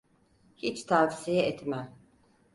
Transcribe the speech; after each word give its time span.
Hiç 0.55 0.83
tavsiye 0.85 1.41
etmem. 1.43 1.95